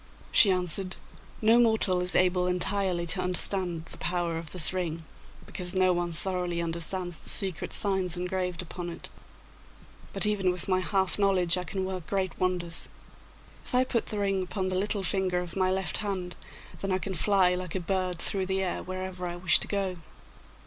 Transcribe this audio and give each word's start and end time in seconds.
She 0.31 0.49
answered, 0.49 0.95
'No 1.43 1.59
mortal 1.59 2.01
is 2.01 2.15
able 2.15 2.47
entirely 2.47 3.05
to 3.05 3.21
understand 3.21 3.85
the 3.85 3.99
power 3.99 4.39
of 4.39 4.51
this 4.51 4.73
ring, 4.73 5.03
because 5.45 5.75
no 5.75 5.93
one 5.93 6.11
thoroughly 6.11 6.59
understands 6.59 7.19
the 7.19 7.29
secret 7.29 7.71
signs 7.71 8.17
engraved 8.17 8.63
upon 8.63 8.89
it. 8.89 9.09
But 10.11 10.25
even 10.25 10.51
with 10.51 10.67
my 10.67 10.79
half 10.79 11.19
knowledge 11.19 11.55
I 11.55 11.65
can 11.65 11.85
work 11.85 12.07
great 12.07 12.39
wonders. 12.39 12.89
If 13.63 13.75
I 13.75 13.83
put 13.83 14.07
the 14.07 14.17
ring 14.17 14.41
upon 14.41 14.69
the 14.69 14.75
little 14.75 15.03
finger 15.03 15.37
of 15.37 15.55
my 15.55 15.69
left 15.69 15.97
hand, 15.97 16.35
then 16.79 16.91
I 16.91 16.97
can 16.97 17.13
fly 17.13 17.53
like 17.53 17.75
a 17.75 17.79
bird 17.79 18.17
through 18.17 18.47
the 18.47 18.63
air 18.63 18.81
wherever 18.81 19.29
I 19.29 19.35
wish 19.35 19.59
to 19.59 19.67
go. 19.67 19.97